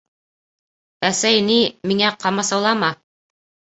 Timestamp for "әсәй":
1.11-1.45